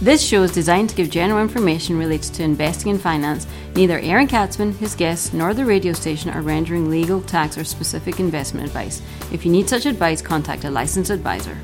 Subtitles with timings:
[0.00, 3.48] This show is designed to give general information related to investing and finance.
[3.74, 8.20] Neither Aaron Katsman, his guests, nor the radio station are rendering legal, tax, or specific
[8.20, 9.02] investment advice.
[9.32, 11.58] If you need such advice, contact a licensed advisor.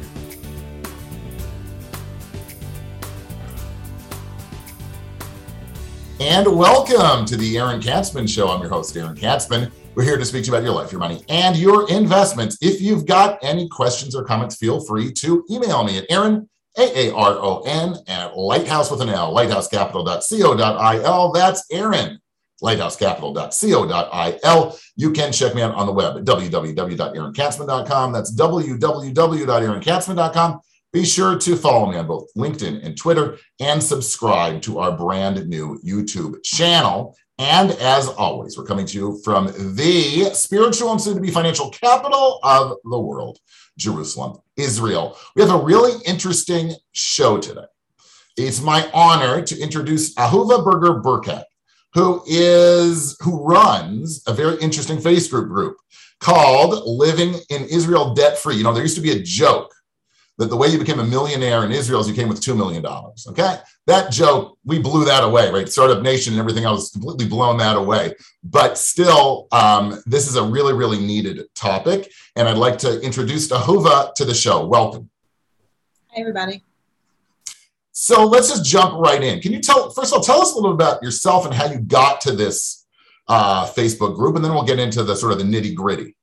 [6.19, 8.49] And welcome to the Aaron Katsman Show.
[8.49, 9.71] I'm your host, Aaron Katsman.
[9.95, 12.59] We're here to speak to you about your life, your money, and your investments.
[12.61, 17.09] If you've got any questions or comments, feel free to email me at Aaron, A
[17.09, 21.33] A R O N, at lighthouse with an L, lighthousecapital.co.il.
[21.33, 22.21] That's Aaron,
[22.63, 24.79] lighthousecapital.co.il.
[24.97, 28.13] You can check me out on the web at www.aaronkatsman.com.
[28.13, 30.61] That's www.aaronkatsman.com.
[30.93, 35.49] Be sure to follow me on both LinkedIn and Twitter and subscribe to our brand
[35.49, 37.17] new YouTube channel.
[37.37, 41.69] And as always, we're coming to you from the spiritual and soon to be financial
[41.71, 43.41] capital of the world,
[43.79, 45.17] Jerusalem, Israel.
[45.35, 47.67] We have a really interesting show today.
[48.37, 51.45] It's my honor to introduce Ahuvah Berger Burcat,
[51.95, 55.77] who is who runs a very interesting Facebook group
[56.21, 58.57] called Living in Israel Debt Free.
[58.57, 59.74] You know, there used to be a joke
[60.39, 62.85] that the way you became a millionaire in Israel is you came with $2 million.
[63.29, 63.59] Okay.
[63.87, 65.69] That joke, we blew that away, right?
[65.69, 68.15] Startup Nation and everything else completely blown that away.
[68.43, 72.11] But still, um, this is a really, really needed topic.
[72.35, 74.67] And I'd like to introduce Ahuvah to the show.
[74.67, 75.09] Welcome.
[76.09, 76.65] Hi, everybody.
[77.93, 79.41] So let's just jump right in.
[79.41, 81.67] Can you tell, first of all, tell us a little bit about yourself and how
[81.67, 82.87] you got to this
[83.29, 86.17] uh, Facebook group, and then we'll get into the sort of the nitty gritty.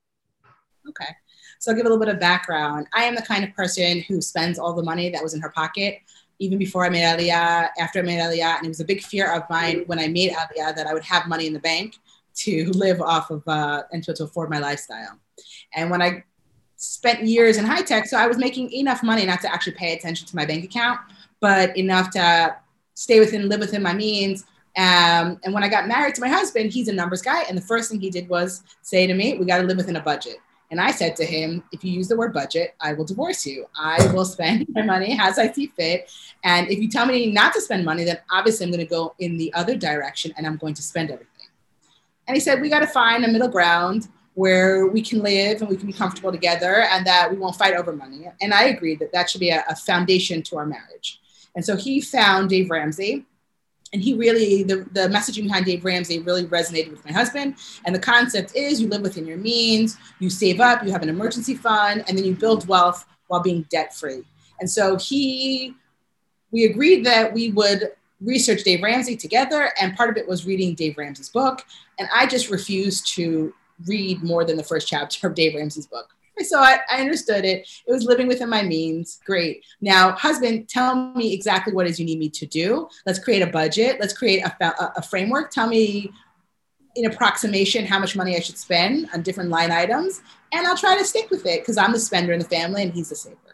[0.87, 1.15] Okay.
[1.59, 2.87] So I'll give a little bit of background.
[2.93, 5.49] I am the kind of person who spends all the money that was in her
[5.49, 5.99] pocket,
[6.39, 8.57] even before I made Aliyah, after I made Aliyah.
[8.57, 11.03] And it was a big fear of mine when I made Aliyah that I would
[11.03, 11.97] have money in the bank
[12.37, 15.19] to live off of uh, and to, to afford my lifestyle.
[15.75, 16.23] And when I
[16.77, 19.93] spent years in high tech, so I was making enough money not to actually pay
[19.93, 20.99] attention to my bank account,
[21.39, 22.55] but enough to
[22.95, 24.45] stay within, live within my means.
[24.77, 27.43] Um, and when I got married to my husband, he's a numbers guy.
[27.43, 29.97] And the first thing he did was say to me, We got to live within
[29.97, 30.37] a budget.
[30.71, 33.65] And I said to him, if you use the word budget, I will divorce you.
[33.77, 36.09] I will spend my money as I see fit.
[36.45, 39.13] And if you tell me not to spend money, then obviously I'm going to go
[39.19, 41.27] in the other direction and I'm going to spend everything.
[42.27, 45.69] And he said, we got to find a middle ground where we can live and
[45.69, 48.27] we can be comfortable together and that we won't fight over money.
[48.41, 51.19] And I agreed that that should be a, a foundation to our marriage.
[51.53, 53.25] And so he found Dave Ramsey,
[53.93, 57.55] and he really the, the messaging behind dave ramsey really resonated with my husband.
[57.85, 61.09] And the concept is you live within your means you save up you have an
[61.09, 64.23] emergency fund and then you build wealth while being debt free
[64.59, 65.75] and so he
[66.51, 67.91] we agreed that we would
[68.21, 71.65] research dave ramsey together and part of it was reading dave ramsey's book.
[71.99, 73.53] And i just refused to
[73.87, 76.09] read more than the first chapter of dave ramsey's book
[76.43, 77.67] so I, I, understood it.
[77.87, 79.19] It was living within my means.
[79.25, 79.63] Great.
[79.81, 82.87] Now, husband, tell me exactly what is you need me to do.
[83.05, 83.97] Let's create a budget.
[83.99, 85.51] Let's create a, a framework.
[85.51, 86.11] Tell me
[86.95, 90.21] in approximation how much money I should spend on different line items.
[90.51, 92.93] And I'll try to stick with it because I'm the spender in the family and
[92.93, 93.50] he's the saver.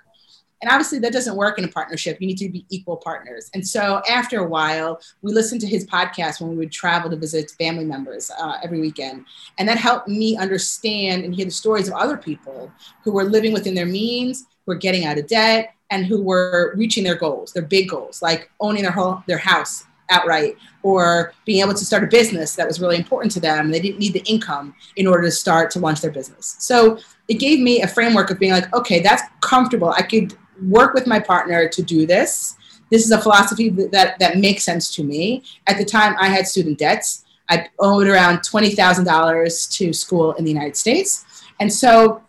[0.62, 2.19] And obviously, that doesn't work in a partnership.
[2.19, 3.50] You need to be equal partners.
[3.53, 7.16] And so, after a while, we listened to his podcast when we would travel to
[7.16, 9.25] visit family members uh, every weekend.
[9.59, 12.72] And that helped me understand and hear the stories of other people
[13.03, 16.73] who were living within their means, who were getting out of debt, and who were
[16.75, 21.62] reaching their goals, their big goals, like owning their whole their house outright or being
[21.62, 23.69] able to start a business that was really important to them.
[23.69, 26.56] They didn't need the income in order to start to launch their business.
[26.59, 29.90] So it gave me a framework of being like, okay, that's comfortable.
[29.90, 32.56] I could work with my partner to do this.
[32.90, 35.44] This is a philosophy that, that makes sense to me.
[35.68, 37.25] At the time, I had student debts.
[37.50, 41.25] I owed around $20,000 to school in the United States.
[41.59, 42.23] And so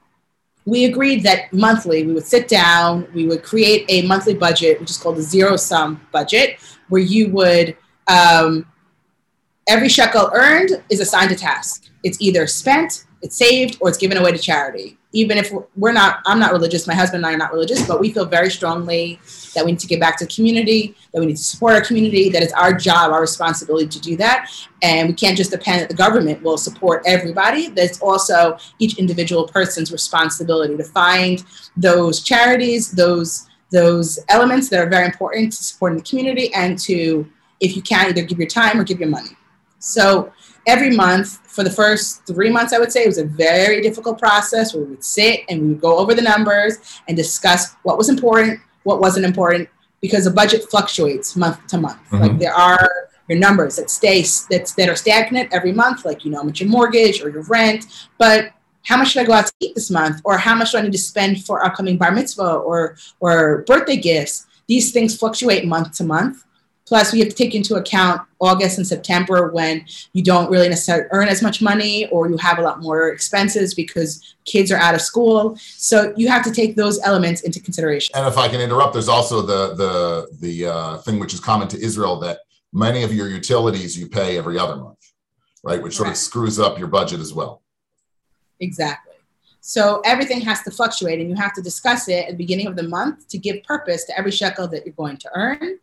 [0.64, 4.90] we agreed that monthly we would sit down, we would create a monthly budget, which
[4.90, 8.66] is called a zero sum budget, where you would, um,
[9.68, 11.84] every shekel earned is assigned a task.
[12.02, 14.96] It's either spent, it's saved, or it's given away to charity.
[15.12, 17.98] Even if we're not i'm not religious my husband and i are not religious but
[17.98, 19.18] we feel very strongly
[19.54, 21.80] that we need to give back to the community that we need to support our
[21.80, 24.50] community that it's our job our responsibility to do that.
[24.82, 29.48] And we can't just depend that the government will support everybody that's also each individual
[29.48, 31.42] person's responsibility to find
[31.74, 37.26] those charities those those elements that are very important to supporting the community and to
[37.60, 39.37] if you can either give your time or give your money
[39.78, 40.32] so
[40.66, 44.18] every month for the first three months, I would say it was a very difficult
[44.18, 47.98] process where we would sit and we would go over the numbers and discuss what
[47.98, 49.68] was important, what wasn't important,
[50.00, 51.98] because the budget fluctuates month to month.
[52.10, 52.18] Mm-hmm.
[52.18, 56.30] Like there are your numbers that stay that, that are stagnant every month, like you
[56.30, 57.86] know how much your mortgage or your rent,
[58.18, 58.52] but
[58.84, 60.82] how much should I go out to eat this month, or how much do I
[60.82, 64.46] need to spend for upcoming bar mitzvah or or birthday gifts?
[64.68, 66.44] these things fluctuate month to month.
[66.88, 71.06] Plus, we have to take into account August and September when you don't really necessarily
[71.10, 74.94] earn as much money or you have a lot more expenses because kids are out
[74.94, 75.54] of school.
[75.56, 78.16] So you have to take those elements into consideration.
[78.16, 81.68] And if I can interrupt, there's also the the the uh, thing which is common
[81.68, 82.38] to Israel that
[82.72, 85.12] many of your utilities you pay every other month,
[85.62, 85.82] right?
[85.82, 87.62] Which sort of screws up your budget as well.
[88.60, 89.07] Exactly.
[89.68, 92.74] So everything has to fluctuate, and you have to discuss it at the beginning of
[92.74, 95.78] the month to give purpose to every shekel that you're going to earn.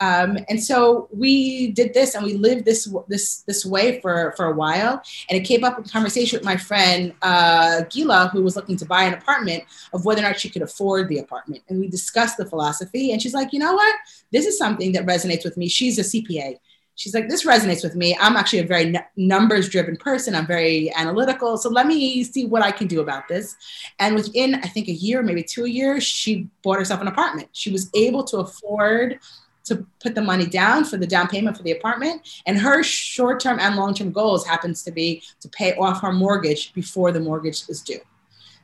[0.00, 4.44] Um, and so we did this, and we lived this this this way for for
[4.44, 5.02] a while.
[5.30, 8.84] And it came up in conversation with my friend uh, Gila, who was looking to
[8.84, 9.64] buy an apartment,
[9.94, 11.62] of whether or not she could afford the apartment.
[11.70, 13.94] And we discussed the philosophy, and she's like, you know what,
[14.32, 15.66] this is something that resonates with me.
[15.66, 16.58] She's a CPA
[17.00, 18.14] she's like, this resonates with me.
[18.20, 20.34] I'm actually a very n- numbers driven person.
[20.34, 21.56] I'm very analytical.
[21.56, 23.56] So let me see what I can do about this.
[23.98, 27.48] And within, I think, a year, maybe two years, she bought herself an apartment.
[27.52, 29.18] She was able to afford
[29.64, 32.20] to put the money down for the down payment for the apartment.
[32.44, 36.12] And her short term and long term goals happens to be to pay off her
[36.12, 38.00] mortgage before the mortgage is due.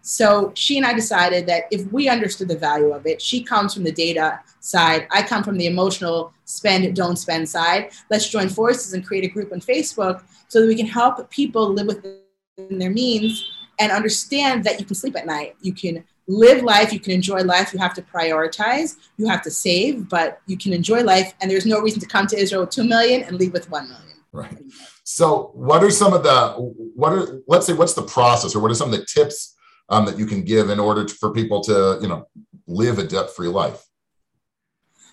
[0.07, 3.75] So she and I decided that if we understood the value of it, she comes
[3.75, 7.91] from the data side, I come from the emotional spend, don't spend side.
[8.09, 11.73] Let's join forces and create a group on Facebook so that we can help people
[11.73, 13.51] live within their means
[13.81, 15.57] and understand that you can sleep at night.
[15.61, 17.73] You can live life, you can enjoy life.
[17.73, 21.35] You have to prioritize, you have to save, but you can enjoy life.
[21.41, 23.89] And there's no reason to come to Israel with 2 million and leave with 1
[23.89, 24.07] million.
[24.31, 24.57] Right.
[25.03, 26.53] So, what are some of the,
[26.95, 29.56] what are, let's say, what's the process or what are some of the tips
[29.89, 32.27] um, that you can give in order to, for people to, you know,
[32.67, 33.85] live a debt free life?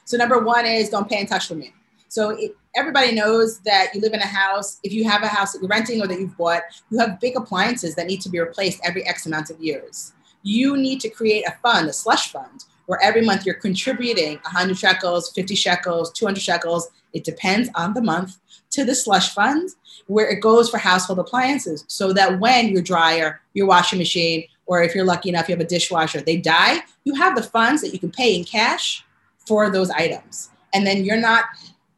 [0.05, 1.73] So number one is don't pay in touch the me.
[2.09, 4.79] So it, everybody knows that you live in a house.
[4.83, 7.35] If you have a house that you're renting or that you've bought, you have big
[7.35, 10.13] appliances that need to be replaced every X amount of years.
[10.43, 14.77] You need to create a fund, a slush fund, where every month you're contributing 100
[14.77, 16.89] shekels, 50 shekels, 200 shekels.
[17.13, 18.37] It depends on the month
[18.71, 19.69] to the slush fund
[20.07, 24.81] where it goes for household appliances so that when your dryer, your washing machine, or
[24.81, 27.93] if you're lucky enough you have a dishwasher, they die, you have the funds that
[27.93, 29.03] you can pay in cash
[29.45, 30.49] for those items.
[30.73, 31.45] And then you're not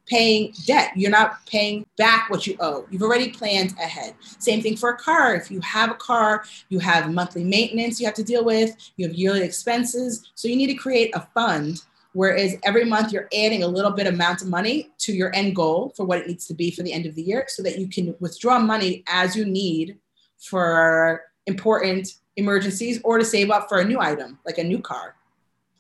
[0.06, 0.92] paying debt.
[0.96, 2.86] You're not paying back what you owe.
[2.90, 4.16] You've already planned ahead.
[4.40, 5.36] Same thing for a car.
[5.36, 9.08] If you have a car, you have monthly maintenance you have to deal with, you
[9.08, 10.32] have yearly expenses.
[10.36, 11.82] So you need to create a fund.
[12.14, 15.92] Whereas every month you're adding a little bit amount of money to your end goal
[15.98, 17.90] for what it needs to be for the end of the year so that you
[17.90, 19.98] can withdraw money as you need
[20.38, 25.16] for important emergencies or to save up for a new item like a new car.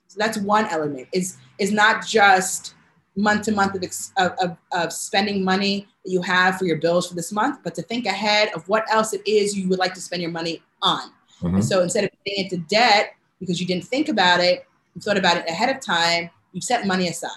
[0.07, 2.75] So that's one element is is not just
[3.17, 3.75] month to month
[4.17, 7.73] of, of, of spending money that you have for your bills for this month, but
[7.75, 10.61] to think ahead of what else it is you would like to spend your money
[10.81, 11.11] on.
[11.41, 11.59] Mm-hmm.
[11.59, 14.65] so instead of getting into debt because you didn't think about it,
[14.95, 17.29] you thought about it ahead of time, you set money aside.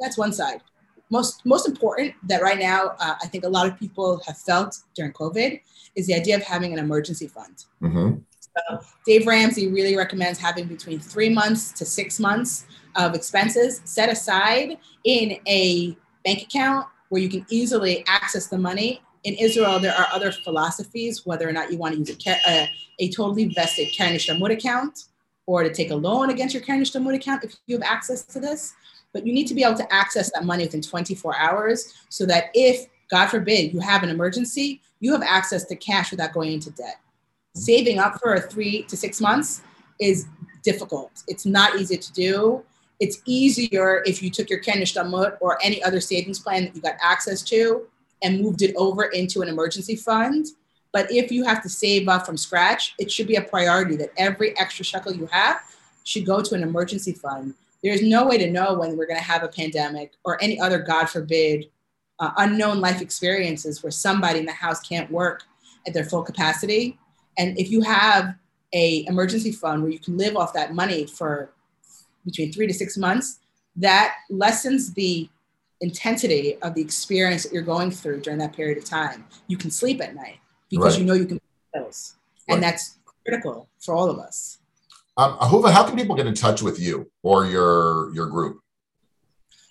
[0.00, 0.62] That's one side.
[1.10, 4.78] Most most important that right now uh, I think a lot of people have felt
[4.94, 5.60] during COVID
[5.94, 7.64] is the idea of having an emergency fund.
[7.82, 8.18] Mm-hmm.
[8.56, 12.66] So Dave Ramsey really recommends having between three months to six months
[12.96, 19.00] of expenses set aside in a bank account where you can easily access the money.
[19.24, 22.62] In Israel, there are other philosophies, whether or not you want to use a, a,
[22.62, 22.66] uh,
[23.00, 25.04] a totally vested Hishtalmut account
[25.46, 28.74] or to take a loan against your Hishtalmut account if you have access to this.
[29.12, 32.46] But you need to be able to access that money within 24 hours so that
[32.54, 36.70] if, God forbid, you have an emergency, you have access to cash without going into
[36.70, 36.96] debt
[37.54, 39.62] saving up for a three to six months
[40.00, 40.26] is
[40.62, 41.22] difficult.
[41.28, 42.64] It's not easy to do.
[43.00, 46.82] It's easier if you took your Keren Hishtalmut or any other savings plan that you
[46.82, 47.86] got access to
[48.22, 50.46] and moved it over into an emergency fund.
[50.92, 54.10] But if you have to save up from scratch, it should be a priority that
[54.16, 55.60] every extra shekel you have
[56.04, 57.54] should go to an emergency fund.
[57.82, 60.78] There's no way to know when we're going to have a pandemic or any other,
[60.78, 61.66] God forbid,
[62.20, 65.42] uh, unknown life experiences where somebody in the house can't work
[65.86, 66.96] at their full capacity
[67.38, 68.34] and if you have
[68.72, 71.50] a emergency fund where you can live off that money for
[72.24, 73.40] between three to six months,
[73.76, 75.28] that lessens the
[75.80, 79.24] intensity of the experience that you're going through during that period of time.
[79.48, 80.38] You can sleep at night
[80.70, 81.00] because right.
[81.00, 82.16] you know you can pay bills.
[82.48, 84.58] And that's critical for all of us.
[85.16, 88.60] Um, Ahuvah, how can people get in touch with you or your your group?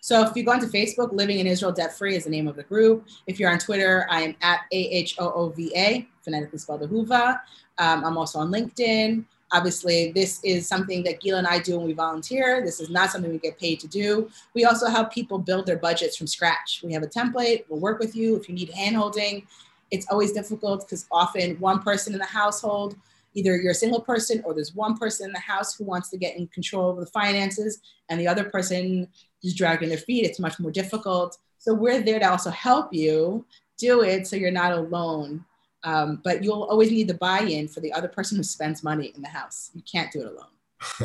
[0.01, 2.55] So if you go onto Facebook, Living in Israel Debt Free is the name of
[2.55, 3.05] the group.
[3.27, 6.81] If you're on Twitter, I am at A H O O V A, phonetically spelled
[6.81, 7.39] Ahuva.
[7.77, 9.25] Um, I'm also on LinkedIn.
[9.51, 12.63] Obviously, this is something that Gila and I do when we volunteer.
[12.65, 14.29] This is not something we get paid to do.
[14.55, 16.81] We also help people build their budgets from scratch.
[16.83, 17.65] We have a template.
[17.69, 19.45] We'll work with you if you need handholding.
[19.91, 22.95] It's always difficult because often one person in the household
[23.33, 26.17] either you're a single person or there's one person in the house who wants to
[26.17, 29.07] get in control of the finances and the other person
[29.43, 31.37] is dragging their feet, it's much more difficult.
[31.57, 33.45] So we're there to also help you
[33.77, 35.43] do it so you're not alone.
[35.83, 39.21] Um, but you'll always need the buy-in for the other person who spends money in
[39.21, 39.69] the house.
[39.73, 40.47] You can't do it alone.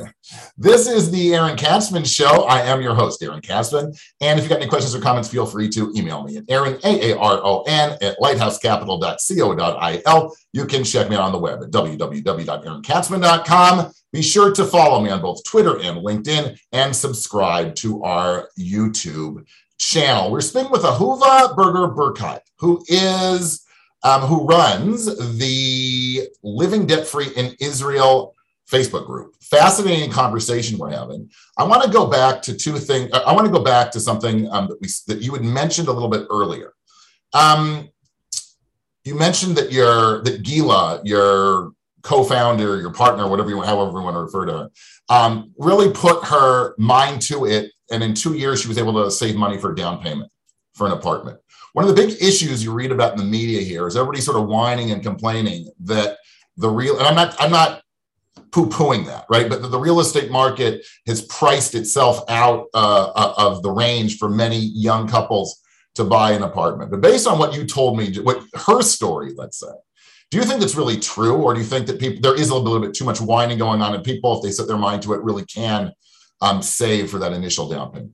[0.58, 2.44] this is the Aaron Katsman Show.
[2.44, 3.92] I am your host, Aaron Katsman.
[4.20, 6.78] And if you got any questions or comments, feel free to email me at Aaron,
[6.84, 10.36] A-A-R-O-N, at lighthousecapital.co.il.
[10.52, 13.92] You can check me out on the web at www.aaronkatsman.com.
[14.12, 19.46] Be sure to follow me on both Twitter and LinkedIn and subscribe to our YouTube
[19.78, 20.30] channel.
[20.30, 23.66] We're speaking with Ahuvah Berger Burcat, who is
[24.02, 25.06] um, who runs
[25.38, 28.34] the Living Debt Free in Israel
[28.70, 29.34] Facebook group.
[29.40, 31.30] Fascinating conversation we're having.
[31.56, 33.10] I want to go back to two things.
[33.12, 35.92] I want to go back to something um, that we that you had mentioned a
[35.92, 36.74] little bit earlier.
[37.32, 37.88] Um,
[39.04, 44.16] you mentioned that your that Gila, your co-founder, your partner, whatever you however you want
[44.16, 44.70] to refer to her,
[45.08, 49.10] um, really put her mind to it, and in two years she was able to
[49.10, 50.30] save money for a down payment
[50.74, 51.38] for an apartment.
[51.72, 54.38] One of the big issues you read about in the media here is everybody sort
[54.38, 56.18] of whining and complaining that
[56.56, 57.82] the real and I'm not I'm not
[58.50, 59.48] poo-pooing that, right?
[59.48, 64.16] But the, the, real estate market has priced itself out uh, uh, of the range
[64.16, 65.60] for many young couples
[65.96, 66.90] to buy an apartment.
[66.90, 69.66] But based on what you told me, what her story, let's say,
[70.30, 72.54] do you think that's really true, or do you think that people there is a
[72.54, 75.14] little bit too much whining going on, and people, if they set their mind to
[75.14, 75.92] it, really can
[76.40, 78.12] um, save for that initial down payment?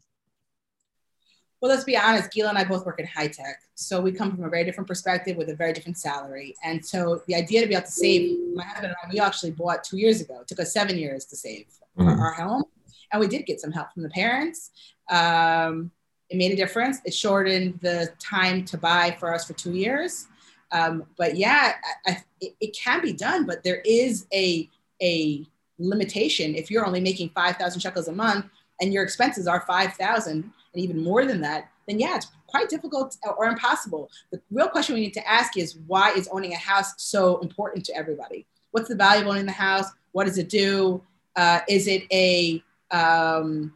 [1.65, 3.63] Well, let's be honest, Gila and I both work in high tech.
[3.75, 6.55] So we come from a very different perspective with a very different salary.
[6.63, 9.53] And so the idea to be able to save, my husband and I, we actually
[9.53, 10.41] bought two years ago.
[10.43, 11.65] It took us seven years to save
[11.99, 12.07] mm-hmm.
[12.07, 12.65] our, our, home.
[13.11, 14.73] And we did get some help from the parents.
[15.09, 15.91] Um,
[16.29, 16.99] it made a difference.
[17.07, 20.27] It shortened the time to buy for us for two years.
[20.71, 24.69] Um, but yeah, I, I, it, it can be done, but there is a,
[25.01, 25.47] a
[25.79, 26.57] limitation.
[26.57, 28.45] If you're only making 5,000 shekels a month
[28.83, 33.17] and your expenses are 5,000, and even more than that, then yeah, it's quite difficult
[33.37, 34.11] or impossible.
[34.33, 37.85] The real question we need to ask is why is owning a house so important
[37.87, 38.47] to everybody?
[38.71, 39.87] What's the value of owning the house?
[40.13, 41.03] What does it do?
[41.37, 43.73] Uh, is it a um,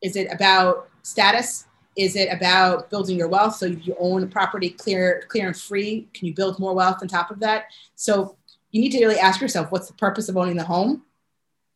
[0.00, 1.66] is it about status?
[1.96, 3.56] Is it about building your wealth?
[3.56, 6.98] So if you own a property clear, clear and free, can you build more wealth
[7.02, 7.66] on top of that?
[7.94, 8.36] So
[8.70, 11.02] you need to really ask yourself, what's the purpose of owning the home?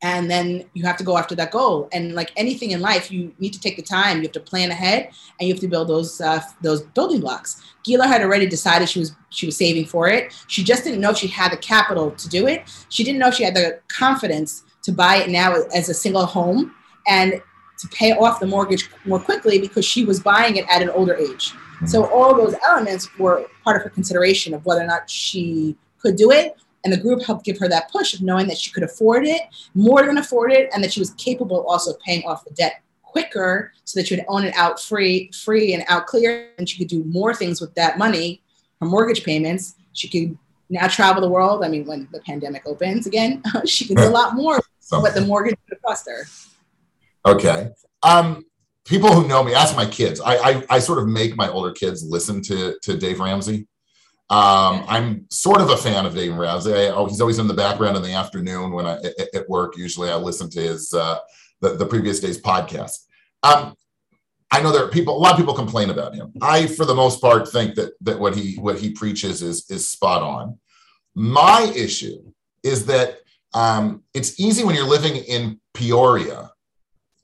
[0.02, 1.88] And then you have to go after that goal.
[1.92, 4.18] And like anything in life you need to take the time.
[4.18, 5.10] You have to plan ahead
[5.40, 7.62] and you have to build those uh, those building blocks.
[7.82, 10.34] Gila had already decided she was she was saving for it.
[10.48, 12.64] She just didn't know she had the capital to do it.
[12.88, 16.26] She didn't know if she had the confidence to buy it now as a single
[16.26, 16.74] home
[17.08, 17.40] and
[17.78, 21.14] to pay off the mortgage more quickly because she was buying it at an older
[21.14, 21.52] age.
[21.84, 26.16] So all those elements were part of her consideration of whether or not she could
[26.16, 28.84] do it and the group helped give her that push of knowing that she could
[28.84, 29.42] afford it,
[29.74, 32.80] more than afford it, and that she was capable also of paying off the debt
[33.02, 36.78] quicker so that she would own it out free, free and out clear, and she
[36.78, 38.40] could do more things with that money,
[38.80, 39.74] her mortgage payments.
[39.94, 40.38] She could
[40.70, 41.64] now travel the world.
[41.64, 45.22] I mean, when the pandemic opens again, she can do a lot more what the
[45.22, 46.28] mortgage would cost her.
[47.26, 47.70] Okay.
[48.04, 48.44] Um,
[48.84, 50.20] people who know me, ask my kids.
[50.20, 53.66] I, I, I sort of make my older kids listen to to Dave Ramsey.
[54.28, 56.74] Um, I'm sort of a fan of Dave Ramsey.
[56.74, 58.98] I, oh, he's always in the background in the afternoon when I
[59.34, 59.76] at work.
[59.76, 61.18] Usually, I listen to his uh,
[61.60, 63.04] the, the previous day's podcast.
[63.44, 63.76] Um,
[64.50, 65.16] I know there are people.
[65.16, 66.32] A lot of people complain about him.
[66.42, 69.88] I, for the most part, think that that what he what he preaches is is
[69.88, 70.58] spot on.
[71.14, 72.32] My issue
[72.64, 73.20] is that
[73.54, 76.50] um, it's easy when you're living in Peoria,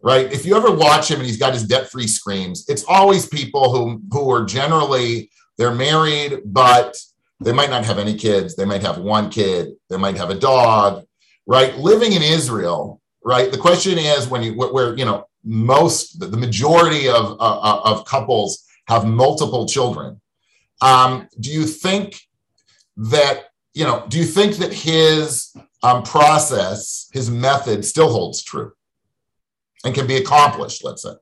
[0.03, 0.33] right?
[0.33, 3.73] If you ever watch him and he's got his debt free screams, it's always people
[3.73, 5.31] who who are generally
[5.63, 6.99] they're married, but
[7.39, 8.57] they might not have any kids.
[8.57, 9.75] They might have one kid.
[9.89, 11.05] They might have a dog,
[11.47, 11.77] right?
[11.79, 13.49] Living in Israel, right?
[13.53, 18.65] The question is when you, where, you know, most, the majority of, uh, of couples
[18.89, 20.21] have multiple children.
[20.81, 22.21] Um, do you think
[22.97, 25.55] that, you know, do you think that his
[25.85, 28.73] um, process, his method still holds true
[29.85, 31.15] and can be accomplished, let's say?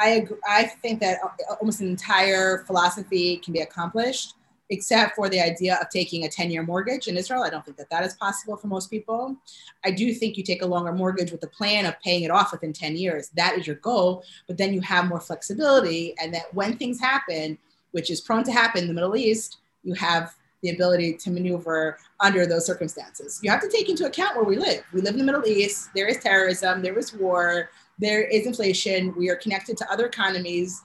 [0.00, 4.34] I agree, I think that uh, almost an entire philosophy can be accomplished,
[4.70, 7.42] except for the idea of taking a 10 year mortgage in Israel.
[7.42, 9.36] I don't think that that is possible for most people.
[9.84, 12.50] I do think you take a longer mortgage with the plan of paying it off
[12.50, 13.28] within 10 years.
[13.36, 17.58] That is your goal, but then you have more flexibility, and that when things happen,
[17.92, 21.98] which is prone to happen in the Middle East, you have the ability to maneuver
[22.20, 23.40] under those circumstances.
[23.42, 24.82] You have to take into account where we live.
[24.92, 25.90] We live in the Middle East.
[25.94, 26.82] There is terrorism.
[26.82, 29.14] There is war there is inflation.
[29.16, 30.82] We are connected to other economies.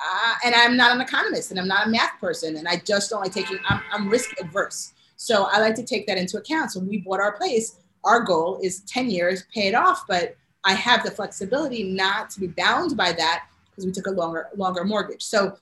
[0.00, 3.10] Uh, and I'm not an economist and I'm not a math person and I just
[3.10, 4.94] don't like taking, I'm, I'm risk adverse.
[5.16, 6.72] So I like to take that into account.
[6.72, 10.36] So when we bought our place, our goal is 10 years, pay it off, but
[10.64, 14.48] I have the flexibility not to be bound by that because we took a longer
[14.56, 15.22] longer mortgage.
[15.22, 15.56] So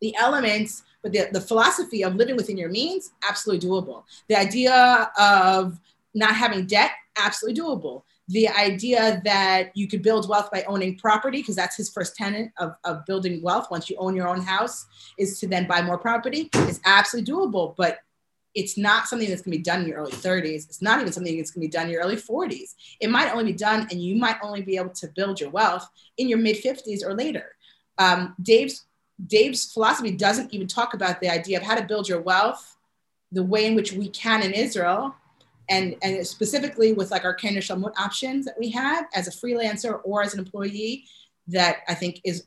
[0.00, 4.04] the elements, but the, the philosophy of living within your means, absolutely doable.
[4.28, 5.78] The idea of
[6.14, 8.02] not having debt, absolutely doable.
[8.28, 12.50] The idea that you could build wealth by owning property, because that's his first tenet
[12.58, 15.98] of, of building wealth once you own your own house, is to then buy more
[15.98, 17.74] property, is absolutely doable.
[17.76, 18.00] But
[18.54, 20.66] it's not something that's to be done in your early 30s.
[20.66, 22.74] It's not even something that's to be done in your early 40s.
[23.00, 25.88] It might only be done, and you might only be able to build your wealth
[26.16, 27.54] in your mid 50s or later.
[27.98, 28.86] Um, Dave's
[29.24, 32.76] Dave's philosophy doesn't even talk about the idea of how to build your wealth
[33.32, 35.14] the way in which we can in Israel,
[35.68, 40.00] and and specifically with like our Keren Hishtalmut options that we have as a freelancer
[40.04, 41.04] or as an employee,
[41.48, 42.46] that I think is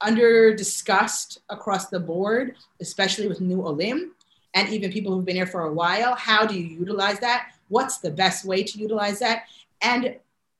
[0.00, 4.14] under discussed across the board, especially with new olim
[4.54, 6.14] and even people who've been here for a while.
[6.14, 7.52] How do you utilize that?
[7.68, 9.44] What's the best way to utilize that?
[9.82, 10.16] And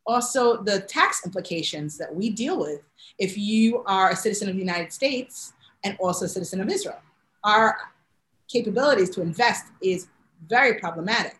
[0.06, 2.80] also the tax implications that we deal with
[3.18, 5.52] if you are a citizen of the United States
[5.84, 7.00] and also a citizen of Israel.
[7.44, 7.76] Our
[8.48, 10.08] capabilities to invest is
[10.48, 11.36] very problematic.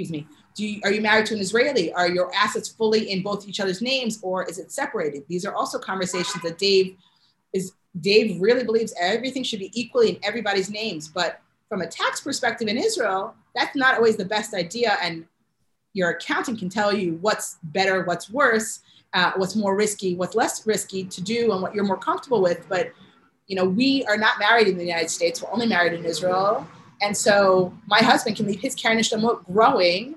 [0.00, 0.26] Excuse me.
[0.54, 1.92] Do you, are you married to an Israeli?
[1.92, 5.24] Are your assets fully in both each other's names or is it separated?
[5.28, 6.96] These are also conversations that Dave
[7.52, 11.06] is Dave really believes everything should be equally in everybody's names.
[11.06, 14.96] But from a tax perspective in Israel, that's not always the best idea.
[15.02, 15.26] And
[15.92, 18.80] your accountant can tell you what's better, what's worse,
[19.12, 22.66] uh, what's more risky, what's less risky to do, and what you're more comfortable with.
[22.70, 22.92] But
[23.48, 25.42] you know, we are not married in the United States.
[25.42, 26.66] We're only married in Israel.
[27.02, 30.16] And so my husband can leave his Keren Hishtalmut growing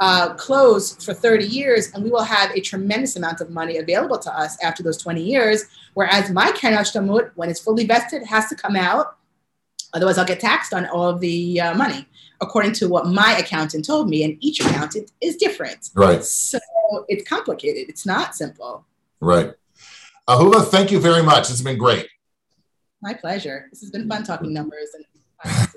[0.00, 4.18] uh, close for 30 years, and we will have a tremendous amount of money available
[4.18, 5.66] to us after those 20 years.
[5.94, 9.16] Whereas my Keren Hishtalmut, when it's fully vested, has to come out.
[9.92, 12.06] Otherwise, I'll get taxed on all of the uh, money,
[12.40, 14.24] according to what my accountant told me.
[14.24, 15.90] And each accountant is different.
[15.94, 16.24] Right.
[16.24, 16.58] So
[17.08, 17.88] it's complicated.
[17.88, 18.86] It's not simple.
[19.20, 19.52] Right.
[20.28, 21.50] Ahuvah, thank you very much.
[21.50, 22.08] It's been great.
[23.02, 23.66] My pleasure.
[23.70, 25.04] This has been fun talking numbers and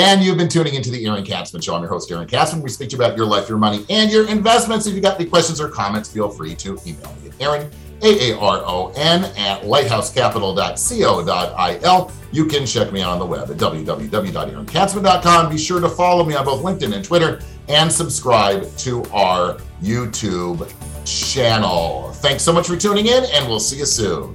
[0.00, 1.74] And you've been tuning into the Aaron Katsman Show.
[1.74, 2.62] I'm your host, Aaron Katsman.
[2.62, 4.86] We speak to you about your life, your money, and your investments.
[4.86, 7.70] If you've got any questions or comments, feel free to email me at Aaron,
[8.02, 12.12] A-A-R-O-N, at lighthousecapital.co.il.
[12.32, 15.50] You can check me out on the web at www.aaronkatsman.com.
[15.50, 20.66] Be sure to follow me on both LinkedIn and Twitter and subscribe to our YouTube
[21.04, 22.10] channel.
[22.14, 24.34] Thanks so much for tuning in, and we'll see you soon.